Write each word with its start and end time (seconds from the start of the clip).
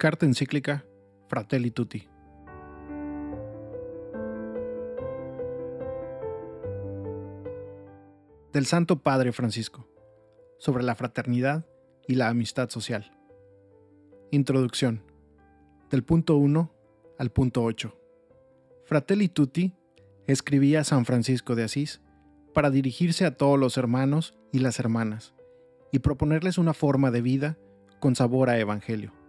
Carta 0.00 0.24
encíclica 0.24 0.86
Fratelli 1.28 1.72
Tutti. 1.72 2.08
Del 8.50 8.64
Santo 8.64 9.00
Padre 9.02 9.32
Francisco, 9.32 9.86
sobre 10.58 10.84
la 10.84 10.94
fraternidad 10.94 11.66
y 12.08 12.14
la 12.14 12.28
amistad 12.30 12.70
social. 12.70 13.12
Introducción. 14.30 15.02
Del 15.90 16.02
punto 16.02 16.38
1 16.38 16.72
al 17.18 17.30
punto 17.30 17.62
8. 17.62 17.94
Fratelli 18.86 19.28
Tutti 19.28 19.74
escribía 20.26 20.80
a 20.80 20.84
San 20.84 21.04
Francisco 21.04 21.54
de 21.54 21.64
Asís 21.64 22.00
para 22.54 22.70
dirigirse 22.70 23.26
a 23.26 23.36
todos 23.36 23.58
los 23.58 23.76
hermanos 23.76 24.34
y 24.50 24.60
las 24.60 24.78
hermanas 24.80 25.34
y 25.92 25.98
proponerles 25.98 26.56
una 26.56 26.72
forma 26.72 27.10
de 27.10 27.20
vida 27.20 27.58
con 27.98 28.16
sabor 28.16 28.48
a 28.48 28.58
evangelio. 28.58 29.19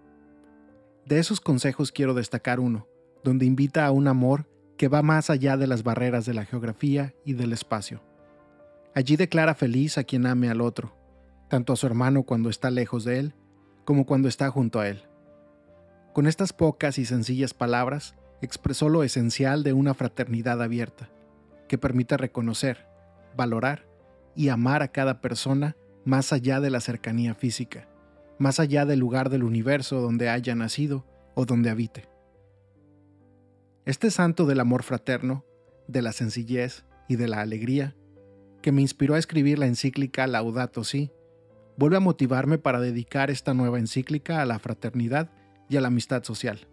De 1.05 1.17
esos 1.19 1.41
consejos 1.41 1.91
quiero 1.91 2.13
destacar 2.13 2.59
uno, 2.59 2.87
donde 3.23 3.45
invita 3.45 3.85
a 3.85 3.91
un 3.91 4.07
amor 4.07 4.47
que 4.77 4.87
va 4.87 5.01
más 5.01 5.29
allá 5.29 5.57
de 5.57 5.67
las 5.67 5.83
barreras 5.83 6.25
de 6.25 6.33
la 6.33 6.45
geografía 6.45 7.13
y 7.25 7.33
del 7.33 7.53
espacio. 7.53 8.01
Allí 8.93 9.15
declara 9.15 9.55
feliz 9.55 9.97
a 9.97 10.03
quien 10.03 10.25
ame 10.25 10.49
al 10.49 10.61
otro, 10.61 10.95
tanto 11.49 11.73
a 11.73 11.75
su 11.75 11.87
hermano 11.87 12.23
cuando 12.23 12.49
está 12.49 12.69
lejos 12.69 13.03
de 13.03 13.19
él, 13.19 13.35
como 13.83 14.05
cuando 14.05 14.27
está 14.27 14.49
junto 14.51 14.79
a 14.79 14.87
él. 14.87 15.03
Con 16.13 16.27
estas 16.27 16.53
pocas 16.53 16.97
y 16.97 17.05
sencillas 17.05 17.53
palabras, 17.53 18.15
expresó 18.41 18.89
lo 18.89 19.03
esencial 19.03 19.63
de 19.63 19.73
una 19.73 19.93
fraternidad 19.93 20.61
abierta, 20.61 21.09
que 21.67 21.77
permite 21.77 22.17
reconocer, 22.17 22.87
valorar 23.35 23.87
y 24.35 24.49
amar 24.49 24.81
a 24.81 24.89
cada 24.89 25.21
persona 25.21 25.75
más 26.05 26.31
allá 26.33 26.59
de 26.59 26.69
la 26.69 26.79
cercanía 26.79 27.33
física 27.33 27.90
más 28.41 28.59
allá 28.59 28.85
del 28.85 28.99
lugar 28.99 29.29
del 29.29 29.43
universo 29.43 30.01
donde 30.01 30.27
haya 30.27 30.55
nacido 30.55 31.05
o 31.35 31.45
donde 31.45 31.69
habite. 31.69 32.09
Este 33.85 34.09
santo 34.09 34.47
del 34.47 34.59
amor 34.59 34.81
fraterno, 34.81 35.45
de 35.87 36.01
la 36.01 36.11
sencillez 36.11 36.83
y 37.07 37.17
de 37.17 37.27
la 37.27 37.41
alegría, 37.41 37.95
que 38.63 38.71
me 38.71 38.81
inspiró 38.81 39.13
a 39.13 39.19
escribir 39.19 39.59
la 39.59 39.67
encíclica 39.67 40.25
Laudato 40.25 40.83
Si, 40.83 41.11
vuelve 41.77 41.97
a 41.97 42.01
motivarme 42.01 42.57
para 42.57 42.79
dedicar 42.79 43.29
esta 43.29 43.53
nueva 43.53 43.77
encíclica 43.77 44.41
a 44.41 44.45
la 44.45 44.57
fraternidad 44.57 45.29
y 45.69 45.77
a 45.77 45.81
la 45.81 45.89
amistad 45.89 46.23
social, 46.23 46.67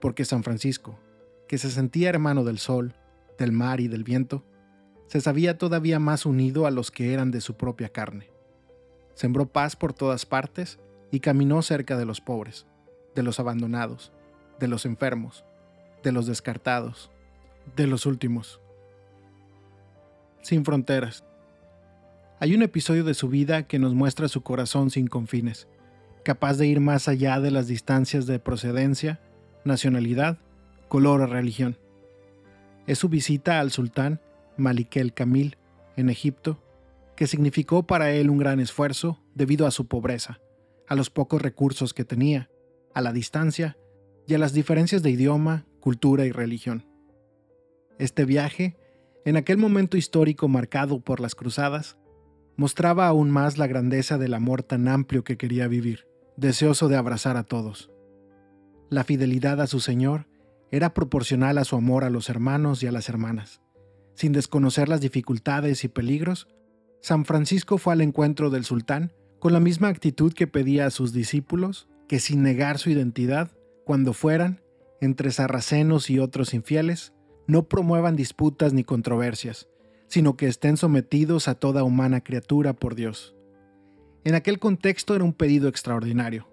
porque 0.00 0.24
San 0.24 0.44
Francisco, 0.44 1.00
que 1.48 1.58
se 1.58 1.70
sentía 1.70 2.10
hermano 2.10 2.44
del 2.44 2.58
sol, 2.58 2.94
del 3.38 3.50
mar 3.50 3.80
y 3.80 3.88
del 3.88 4.04
viento, 4.04 4.44
se 5.08 5.20
sabía 5.20 5.58
todavía 5.58 5.98
más 5.98 6.26
unido 6.26 6.64
a 6.64 6.70
los 6.70 6.92
que 6.92 7.12
eran 7.12 7.32
de 7.32 7.40
su 7.40 7.56
propia 7.56 7.88
carne. 7.88 8.30
Sembró 9.14 9.46
paz 9.46 9.74
por 9.74 9.92
todas 9.92 10.26
partes 10.26 10.78
y 11.12 11.20
caminó 11.20 11.62
cerca 11.62 11.96
de 11.96 12.06
los 12.06 12.20
pobres, 12.20 12.66
de 13.14 13.22
los 13.22 13.38
abandonados, 13.38 14.10
de 14.58 14.66
los 14.66 14.86
enfermos, 14.86 15.44
de 16.02 16.10
los 16.10 16.26
descartados, 16.26 17.10
de 17.76 17.86
los 17.86 18.06
últimos. 18.06 18.60
Sin 20.40 20.64
fronteras. 20.64 21.22
Hay 22.40 22.54
un 22.54 22.62
episodio 22.62 23.04
de 23.04 23.14
su 23.14 23.28
vida 23.28 23.68
que 23.68 23.78
nos 23.78 23.94
muestra 23.94 24.26
su 24.26 24.42
corazón 24.42 24.90
sin 24.90 25.06
confines, 25.06 25.68
capaz 26.24 26.54
de 26.54 26.66
ir 26.66 26.80
más 26.80 27.06
allá 27.08 27.38
de 27.40 27.50
las 27.50 27.68
distancias 27.68 28.26
de 28.26 28.38
procedencia, 28.38 29.20
nacionalidad, 29.64 30.38
color 30.88 31.20
o 31.20 31.26
religión. 31.26 31.76
Es 32.86 32.98
su 32.98 33.10
visita 33.10 33.60
al 33.60 33.70
sultán 33.70 34.20
Malik 34.56 34.96
el 34.96 35.12
Kamil 35.12 35.58
en 35.96 36.08
Egipto, 36.08 36.58
que 37.16 37.26
significó 37.26 37.82
para 37.82 38.12
él 38.12 38.30
un 38.30 38.38
gran 38.38 38.60
esfuerzo 38.60 39.20
debido 39.34 39.66
a 39.66 39.70
su 39.70 39.86
pobreza 39.86 40.40
a 40.92 40.94
los 40.94 41.08
pocos 41.08 41.40
recursos 41.40 41.94
que 41.94 42.04
tenía, 42.04 42.50
a 42.92 43.00
la 43.00 43.14
distancia 43.14 43.78
y 44.26 44.34
a 44.34 44.38
las 44.38 44.52
diferencias 44.52 45.02
de 45.02 45.08
idioma, 45.08 45.64
cultura 45.80 46.26
y 46.26 46.32
religión. 46.32 46.86
Este 47.98 48.26
viaje, 48.26 48.76
en 49.24 49.38
aquel 49.38 49.56
momento 49.56 49.96
histórico 49.96 50.48
marcado 50.48 51.00
por 51.00 51.20
las 51.20 51.34
cruzadas, 51.34 51.96
mostraba 52.56 53.06
aún 53.06 53.30
más 53.30 53.56
la 53.56 53.66
grandeza 53.66 54.18
del 54.18 54.34
amor 54.34 54.62
tan 54.62 54.86
amplio 54.86 55.24
que 55.24 55.38
quería 55.38 55.66
vivir, 55.66 56.06
deseoso 56.36 56.88
de 56.88 56.96
abrazar 56.96 57.38
a 57.38 57.44
todos. 57.44 57.90
La 58.90 59.02
fidelidad 59.02 59.62
a 59.62 59.66
su 59.66 59.80
Señor 59.80 60.28
era 60.70 60.92
proporcional 60.92 61.56
a 61.56 61.64
su 61.64 61.74
amor 61.74 62.04
a 62.04 62.10
los 62.10 62.28
hermanos 62.28 62.82
y 62.82 62.86
a 62.86 62.92
las 62.92 63.08
hermanas. 63.08 63.62
Sin 64.14 64.32
desconocer 64.32 64.90
las 64.90 65.00
dificultades 65.00 65.84
y 65.84 65.88
peligros, 65.88 66.48
San 67.00 67.24
Francisco 67.24 67.78
fue 67.78 67.94
al 67.94 68.02
encuentro 68.02 68.50
del 68.50 68.66
sultán 68.66 69.14
con 69.42 69.52
la 69.52 69.58
misma 69.58 69.88
actitud 69.88 70.32
que 70.32 70.46
pedía 70.46 70.86
a 70.86 70.90
sus 70.92 71.12
discípulos 71.12 71.88
que 72.06 72.20
sin 72.20 72.44
negar 72.44 72.78
su 72.78 72.90
identidad, 72.90 73.50
cuando 73.84 74.12
fueran, 74.12 74.60
entre 75.00 75.32
sarracenos 75.32 76.10
y 76.10 76.20
otros 76.20 76.54
infieles, 76.54 77.12
no 77.48 77.64
promuevan 77.64 78.14
disputas 78.14 78.72
ni 78.72 78.84
controversias, 78.84 79.68
sino 80.06 80.36
que 80.36 80.46
estén 80.46 80.76
sometidos 80.76 81.48
a 81.48 81.56
toda 81.56 81.82
humana 81.82 82.20
criatura 82.20 82.72
por 82.72 82.94
Dios. 82.94 83.34
En 84.22 84.36
aquel 84.36 84.60
contexto 84.60 85.16
era 85.16 85.24
un 85.24 85.32
pedido 85.32 85.66
extraordinario. 85.66 86.48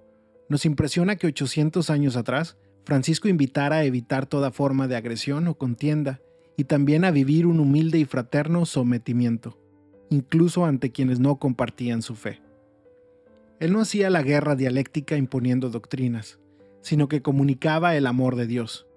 Nos 0.50 0.66
impresiona 0.66 1.16
que 1.16 1.28
800 1.28 1.92
años 1.92 2.16
atrás, 2.16 2.58
Francisco 2.86 3.28
invitara 3.28 3.76
a 3.76 3.84
evitar 3.84 4.26
toda 4.26 4.50
forma 4.50 4.88
de 4.88 4.96
agresión 4.96 5.48
o 5.48 5.54
contienda, 5.54 6.22
y 6.58 6.64
también 6.64 7.06
a 7.06 7.12
vivir 7.12 7.46
un 7.46 7.60
humilde 7.60 8.00
y 8.00 8.06
fraterno 8.06 8.66
sometimiento, 8.66 9.60
incluso 10.10 10.66
ante 10.66 10.92
quienes 10.92 11.20
no 11.20 11.38
compartían 11.38 12.02
su 12.02 12.16
fe. 12.16 12.42
Él 13.60 13.74
no 13.74 13.82
hacía 13.82 14.10
la 14.10 14.24
guerra 14.24 14.56
dialéctica 14.56 15.18
imponiendo 15.18 15.70
doctrinas, 15.70 16.40
sino 16.82 17.10
que 17.10 17.22
comunicaba 17.22 17.96
el 17.96 18.08
amor 18.08 18.36
de 18.36 18.48
Dios. 18.48 18.88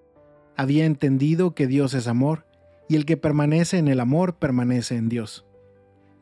Había 0.56 0.84
entendido 0.84 1.54
que 1.54 1.66
Dios 1.66 1.94
es 1.94 2.06
amor, 2.06 2.46
y 2.88 2.96
el 2.96 3.04
que 3.04 3.16
permanece 3.16 3.78
en 3.78 3.88
el 3.88 4.00
amor 4.00 4.36
permanece 4.36 4.96
en 4.96 5.08
Dios. 5.08 5.46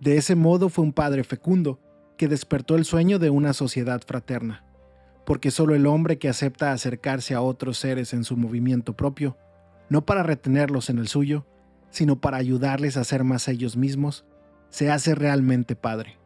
De 0.01 0.17
ese 0.17 0.37
modo 0.37 0.69
fue 0.69 0.85
un 0.85 0.93
padre 0.93 1.25
fecundo, 1.25 1.81
que 2.17 2.29
despertó 2.29 2.77
el 2.77 2.85
sueño 2.85 3.19
de 3.19 3.31
una 3.31 3.53
sociedad 3.53 4.01
fraterna, 4.07 4.65
porque 5.27 5.51
solo 5.51 5.75
el 5.75 5.87
hombre 5.87 6.19
que 6.19 6.29
acepta 6.29 6.73
acercarse 6.73 7.35
a 7.35 7.43
otros 7.43 7.79
seres 7.79 8.13
en 8.13 8.25
su 8.25 8.37
movimiento 8.37 8.95
propio, 8.97 9.37
no 9.89 10.07
para 10.07 10.23
retenerlos 10.23 10.91
en 10.91 10.99
el 10.99 11.09
suyo, 11.09 11.47
sino 11.91 12.21
para 12.21 12.37
ayudarles 12.37 12.97
a 12.97 13.05
ser 13.05 13.25
más 13.25 13.49
ellos 13.49 13.77
mismos, 13.77 14.25
se 14.71 14.91
hace 14.91 15.15
realmente 15.15 15.77
padre. 15.77 16.20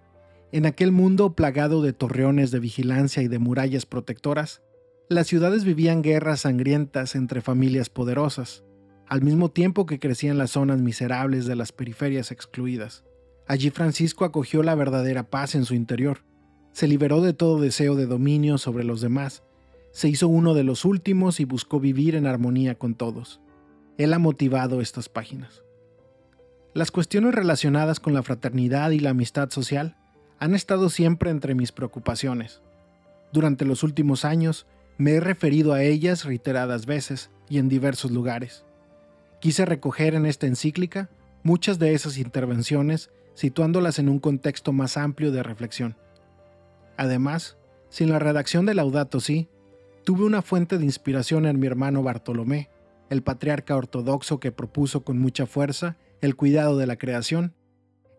En 0.54 0.66
aquel 0.66 0.92
mundo 0.92 1.34
plagado 1.34 1.82
de 1.82 1.92
torreones 1.92 2.53
de 2.53 2.60
vigilancia 2.60 3.20
y 3.25 3.26
de 3.26 3.41
murallas 3.41 3.87
protectoras, 3.87 4.62
las 5.09 5.26
ciudades 5.26 5.65
vivían 5.65 6.00
guerras 6.00 6.42
sangrientas 6.42 7.16
entre 7.16 7.41
familias 7.41 7.91
poderosas, 7.91 8.62
al 9.09 9.20
mismo 9.22 9.50
tiempo 9.50 9.84
que 9.84 9.98
crecían 9.98 10.38
las 10.38 10.53
zonas 10.53 10.81
miserables 10.81 11.47
de 11.47 11.56
las 11.56 11.72
periferias 11.72 12.31
excluidas. 12.31 13.03
Allí 13.48 13.70
Francisco 13.70 14.25
acogió 14.25 14.62
la 14.62 14.76
verdadera 14.76 15.28
paz 15.28 15.56
en 15.56 15.64
su 15.64 15.75
interior, 15.75 16.25
se 16.70 16.87
liberó 16.87 17.20
de 17.20 17.32
todo 17.32 17.60
deseo 17.60 17.97
de 17.97 18.06
dominio 18.06 18.56
sobre 18.56 18.84
los 18.84 19.00
demás, 19.00 19.43
se 19.91 20.09
hizo 20.09 20.28
uno 20.28 20.54
de 20.54 20.62
los 20.62 20.84
últimos 20.84 21.41
y 21.41 21.47
buscó 21.47 21.81
vivir 21.81 22.14
en 22.14 22.28
armonía 22.28 22.76
con 22.76 22.94
todos. 22.94 23.41
Él 23.98 24.12
ha 24.12 24.20
motivado 24.20 24.81
estas 24.81 25.09
páginas. 25.09 25.64
Las 26.75 26.93
cuestiones 26.93 27.34
relacionadas 27.34 27.98
con 27.98 28.14
la 28.14 28.22
fraternidad 28.22 28.93
y 28.93 29.00
la 29.00 29.10
amistad 29.10 29.50
social 29.50 29.97
han 30.39 30.55
estado 30.55 30.89
siempre 30.89 31.31
entre 31.31 31.55
mis 31.55 31.72
preocupaciones. 31.72 32.61
Durante 33.33 33.65
los 33.65 33.83
últimos 33.83 34.25
años 34.25 34.67
me 34.99 35.12
he 35.12 35.21
referido 35.21 35.72
a 35.72 35.83
ellas 35.83 36.25
reiteradas 36.25 36.87
veces 36.87 37.31
y 37.49 37.59
en 37.59 37.69
diversos 37.69 38.11
lugares. 38.11 38.65
Quise 39.41 39.65
recoger 39.65 40.15
en 40.15 40.27
esta 40.27 40.47
encíclica 40.47 41.11
muchas 41.43 41.78
de 41.78 41.94
esas 41.94 42.17
intervenciones 42.17 43.11
situándolas 43.34 43.99
en 43.99 44.09
un 44.09 44.19
contexto 44.19 44.73
más 44.73 44.97
amplio 44.97 45.33
de 45.33 45.43
reflexión. 45.43 45.97
Además, 46.97 47.56
sin 47.89 48.11
la 48.11 48.19
redacción 48.19 48.67
de 48.67 48.75
Laudato 48.75 49.20
Si, 49.20 49.49
tuve 50.05 50.25
una 50.25 50.43
fuente 50.43 50.79
de 50.79 50.85
inspiración 50.85 51.47
en 51.47 51.58
mi 51.58 51.67
hermano 51.67 52.03
Bartolomé, 52.03 52.70
el 53.11 53.23
patriarca 53.23 53.76
ortodoxo 53.76 54.41
que 54.41 54.53
propuso 54.53 55.05
con 55.05 55.19
mucha 55.19 55.47
fuerza 55.47 55.97
el 56.20 56.37
cuidado 56.37 56.79
de 56.79 56.87
la 56.87 56.97
creación 56.97 57.55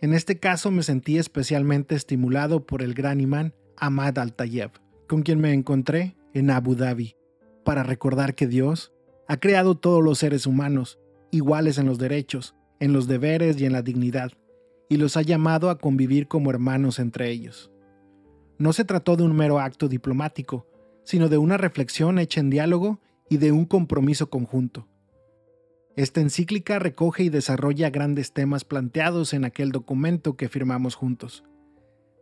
en 0.01 0.13
este 0.13 0.39
caso 0.39 0.71
me 0.71 0.83
sentí 0.83 1.17
especialmente 1.17 1.95
estimulado 1.95 2.65
por 2.65 2.81
el 2.81 2.93
gran 2.93 3.21
imán 3.21 3.53
Ahmad 3.77 4.17
al-Tayeb, 4.19 4.71
con 5.07 5.21
quien 5.21 5.39
me 5.39 5.53
encontré 5.53 6.15
en 6.33 6.49
Abu 6.49 6.75
Dhabi, 6.75 7.15
para 7.63 7.83
recordar 7.83 8.35
que 8.35 8.47
Dios 8.47 8.93
ha 9.27 9.37
creado 9.37 9.75
todos 9.75 10.03
los 10.03 10.19
seres 10.19 10.45
humanos, 10.45 10.99
iguales 11.31 11.77
en 11.77 11.85
los 11.85 11.97
derechos, 11.97 12.55
en 12.79 12.93
los 12.93 13.07
deberes 13.07 13.59
y 13.59 13.65
en 13.65 13.73
la 13.73 13.81
dignidad, 13.81 14.31
y 14.89 14.97
los 14.97 15.17
ha 15.17 15.21
llamado 15.21 15.69
a 15.69 15.79
convivir 15.79 16.27
como 16.27 16.51
hermanos 16.51 16.99
entre 16.99 17.31
ellos. 17.31 17.71
No 18.57 18.73
se 18.73 18.85
trató 18.85 19.15
de 19.15 19.23
un 19.23 19.35
mero 19.35 19.59
acto 19.59 19.87
diplomático, 19.87 20.67
sino 21.03 21.29
de 21.29 21.37
una 21.37 21.57
reflexión 21.57 22.19
hecha 22.19 22.39
en 22.39 22.49
diálogo 22.49 22.99
y 23.29 23.37
de 23.37 23.51
un 23.51 23.65
compromiso 23.65 24.29
conjunto. 24.29 24.87
Esta 25.95 26.19
encíclica 26.19 26.77
recoge 26.77 27.23
y 27.23 27.29
desarrolla 27.29 27.89
grandes 27.89 28.33
temas 28.33 28.65
planteados 28.65 29.33
en 29.33 29.45
aquel 29.45 29.71
documento 29.71 30.35
que 30.35 30.49
firmamos 30.49 30.95
juntos. 30.95 31.45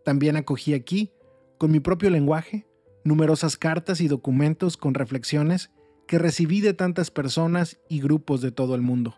También 0.06 0.36
acogí 0.36 0.76
aquí, 0.76 1.12
con 1.58 1.72
mi 1.72 1.80
propio 1.80 2.12
lenguaje, 2.12 2.68
numerosas 3.04 3.58
cartas 3.58 4.00
y 4.00 4.08
documentos 4.08 4.78
con 4.78 4.94
reflexiones 4.94 5.72
que 6.08 6.20
recibí 6.20 6.62
de 6.62 6.74
tantas 6.74 7.10
personas 7.10 7.80
y 7.90 8.00
grupos 8.00 8.42
de 8.42 8.52
todo 8.52 8.76
el 8.76 8.82
mundo. 8.82 9.16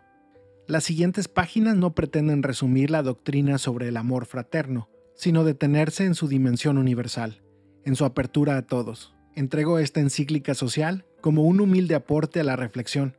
Las 0.66 0.84
siguientes 0.84 1.28
páginas 1.28 1.76
no 1.76 1.94
pretenden 1.94 2.42
resumir 2.42 2.90
la 2.90 3.02
doctrina 3.02 3.58
sobre 3.58 3.88
el 3.88 3.96
amor 3.96 4.24
fraterno, 4.24 4.88
sino 5.14 5.44
detenerse 5.44 6.04
en 6.04 6.14
su 6.14 6.28
dimensión 6.28 6.78
universal, 6.78 7.42
en 7.84 7.94
su 7.94 8.04
apertura 8.04 8.56
a 8.56 8.62
todos. 8.62 9.14
Entrego 9.34 9.78
esta 9.78 10.00
encíclica 10.00 10.54
social 10.54 11.04
como 11.20 11.42
un 11.42 11.60
humilde 11.60 11.94
aporte 11.94 12.40
a 12.40 12.44
la 12.44 12.56
reflexión, 12.56 13.16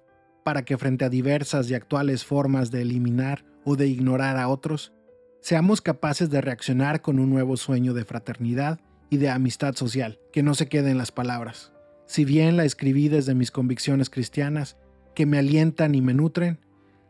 para 0.47 0.63
que 0.63 0.77
frente 0.77 1.03
a 1.03 1.09
diversas 1.09 1.69
y 1.69 1.73
actuales 1.73 2.23
formas 2.23 2.71
de 2.71 2.81
eliminar 2.81 3.43
o 3.65 3.75
de 3.75 3.87
ignorar 3.87 4.37
a 4.37 4.47
otros, 4.47 4.93
seamos 5.41 5.81
capaces 5.81 6.29
de 6.29 6.39
reaccionar 6.39 7.01
con 7.01 7.19
un 7.19 7.29
nuevo 7.29 7.57
sueño 7.57 7.93
de 7.93 8.05
fraternidad 8.05 8.79
y 9.09 9.17
de 9.17 9.29
amistad 9.29 9.75
social, 9.75 10.21
que 10.31 10.43
no 10.43 10.55
se 10.55 10.69
quede 10.69 10.89
en 10.89 10.97
las 10.97 11.11
palabras. 11.11 11.73
Si 12.05 12.23
bien 12.23 12.55
la 12.55 12.63
escribí 12.63 13.09
desde 13.09 13.35
mis 13.35 13.51
convicciones 13.51 14.09
cristianas, 14.09 14.77
que 15.15 15.25
me 15.25 15.37
alientan 15.37 15.95
y 15.95 16.01
me 16.01 16.13
nutren, 16.13 16.61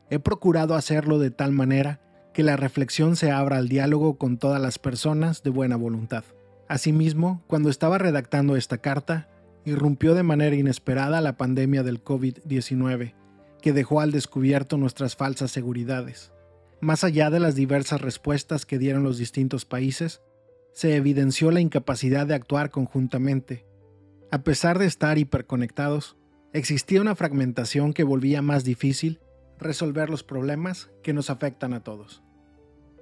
he 0.10 0.18
procurado 0.18 0.74
hacerlo 0.74 1.20
de 1.20 1.30
tal 1.30 1.52
manera 1.52 2.02
que 2.34 2.42
la 2.42 2.58
reflexión 2.58 3.16
se 3.16 3.30
abra 3.30 3.58
al 3.58 3.70
diálogo 3.70 4.18
con 4.18 4.40
todas 4.40 4.60
las 4.60 4.80
personas 4.80 5.44
de 5.44 5.52
buena 5.52 5.76
voluntad. 5.76 6.24
Asimismo, 6.68 7.44
cuando 7.46 7.70
estaba 7.70 8.00
redactando 8.00 8.56
esta 8.56 8.80
carta, 8.80 9.30
irrumpió 9.64 10.16
de 10.16 10.24
manera 10.24 10.56
inesperada 10.56 11.22
la 11.22 11.38
pandemia 11.38 11.84
del 11.84 12.04
COVID-19, 12.04 13.14
que 13.68 13.74
dejó 13.74 14.00
al 14.00 14.14
descubierto 14.14 14.78
nuestras 14.78 15.18
falsas 15.18 15.52
seguridades. 15.52 16.32
Más 16.80 17.04
allá 17.04 17.30
de 17.30 17.42
las 17.42 17.54
diversas 17.54 18.00
respuestas 18.00 18.66
que 18.66 18.78
dieron 18.78 19.04
los 19.04 19.18
distintos 19.18 19.66
países, 19.66 20.22
se 20.72 20.96
evidenció 20.96 21.52
la 21.52 21.60
incapacidad 21.60 22.26
de 22.26 22.34
actuar 22.34 22.72
conjuntamente. 22.72 23.66
A 24.32 24.42
pesar 24.44 24.80
de 24.80 24.86
estar 24.86 25.18
hiperconectados, 25.18 26.16
existía 26.54 27.02
una 27.02 27.14
fragmentación 27.14 27.92
que 27.92 28.06
volvía 28.06 28.42
más 28.42 28.64
difícil 28.64 29.20
resolver 29.60 30.10
los 30.10 30.24
problemas 30.24 30.90
que 31.04 31.12
nos 31.12 31.30
afectan 31.30 31.74
a 31.74 31.84
todos. 31.84 32.24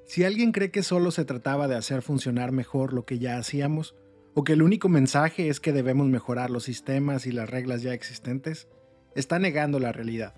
Si 0.07 0.23
alguien 0.23 0.51
cree 0.51 0.71
que 0.71 0.81
solo 0.81 1.11
se 1.11 1.25
trataba 1.25 1.67
de 1.67 1.75
hacer 1.75 2.01
funcionar 2.01 2.51
mejor 2.51 2.91
lo 2.91 3.05
que 3.05 3.19
ya 3.19 3.37
hacíamos, 3.37 3.93
o 4.33 4.43
que 4.43 4.53
el 4.53 4.63
único 4.63 4.89
mensaje 4.89 5.47
es 5.47 5.59
que 5.59 5.73
debemos 5.73 6.07
mejorar 6.07 6.49
los 6.49 6.63
sistemas 6.63 7.27
y 7.27 7.31
las 7.31 7.51
reglas 7.51 7.83
ya 7.83 7.93
existentes, 7.93 8.67
está 9.13 9.37
negando 9.37 9.77
la 9.77 9.91
realidad. 9.91 10.33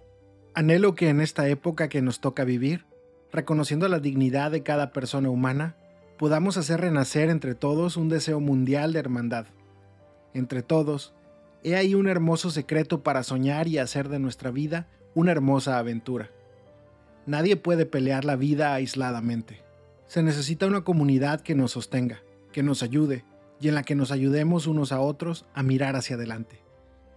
Anhelo 0.57 0.95
que 0.95 1.09
en 1.09 1.21
esta 1.21 1.47
época 1.47 1.87
que 1.87 2.01
nos 2.01 2.19
toca 2.19 2.43
vivir, 2.43 2.87
reconociendo 3.31 3.87
la 3.89 3.99
dignidad 3.99 4.49
de 4.49 4.63
cada 4.63 4.91
persona 4.91 5.29
humana, 5.29 5.75
podamos 6.17 6.57
hacer 6.57 6.81
renacer 6.81 7.29
entre 7.29 7.53
todos 7.53 7.95
un 7.95 8.09
deseo 8.09 8.39
mundial 8.39 8.91
de 8.91 8.97
hermandad. 8.97 9.45
Entre 10.33 10.63
todos, 10.63 11.13
he 11.63 11.75
ahí 11.75 11.93
un 11.93 12.07
hermoso 12.07 12.49
secreto 12.49 13.03
para 13.03 13.21
soñar 13.21 13.67
y 13.67 13.77
hacer 13.77 14.09
de 14.09 14.17
nuestra 14.17 14.49
vida 14.49 14.87
una 15.13 15.31
hermosa 15.31 15.77
aventura. 15.77 16.31
Nadie 17.27 17.55
puede 17.55 17.85
pelear 17.85 18.25
la 18.25 18.35
vida 18.35 18.73
aisladamente. 18.73 19.61
Se 20.07 20.23
necesita 20.23 20.65
una 20.65 20.81
comunidad 20.83 21.41
que 21.41 21.53
nos 21.53 21.73
sostenga, 21.73 22.23
que 22.51 22.63
nos 22.63 22.81
ayude 22.81 23.25
y 23.61 23.67
en 23.67 23.75
la 23.75 23.83
que 23.83 23.93
nos 23.93 24.09
ayudemos 24.09 24.65
unos 24.65 24.91
a 24.91 25.01
otros 25.01 25.45
a 25.53 25.61
mirar 25.61 25.95
hacia 25.95 26.15
adelante. 26.15 26.63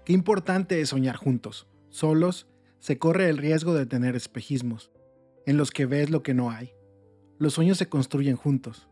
Qué 0.04 0.12
importante 0.12 0.82
es 0.82 0.90
soñar 0.90 1.16
juntos. 1.16 1.66
Solos 1.88 2.46
se 2.80 2.98
corre 2.98 3.28
el 3.28 3.36
riesgo 3.36 3.74
de 3.74 3.86
tener 3.86 4.16
espejismos, 4.16 4.90
en 5.46 5.56
los 5.58 5.70
que 5.70 5.86
ves 5.86 6.10
lo 6.10 6.22
que 6.22 6.34
no 6.34 6.50
hay. 6.50 6.72
Los 7.38 7.54
sueños 7.54 7.78
se 7.78 7.88
construyen 7.88 8.36
juntos. 8.36 8.88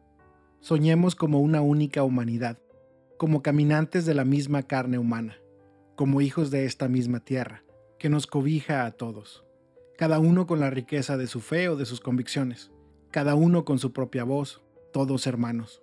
Soñemos 0.61 1.15
como 1.15 1.41
una 1.41 1.63
única 1.63 2.03
humanidad, 2.03 2.59
como 3.17 3.43
caminantes 3.43 4.05
de 4.05 4.15
la 4.15 4.25
misma 4.25 4.63
carne 4.63 4.99
humana, 4.99 5.39
como 5.97 6.21
hijos 6.21 6.51
de 6.51 6.67
esta 6.67 6.87
misma 6.89 7.21
tierra, 7.21 7.65
que 7.99 8.11
nos 8.11 8.27
cobija 8.27 8.85
a 8.85 8.93
todos, 8.93 9.45
cada 9.97 10.19
uno 10.19 10.47
con 10.47 10.61
la 10.61 10.71
riqueza 10.71 11.17
de 11.17 11.27
su 11.27 11.41
fe 11.41 11.69
o 11.69 11.77
de 11.77 11.87
sus 11.87 12.01
convicciones, 12.01 12.71
cada 13.11 13.35
uno 13.35 13.65
con 13.65 13.79
su 13.79 13.93
propia 13.93 14.23
voz, 14.23 14.63
todos 14.93 15.27
hermanos. 15.27 15.83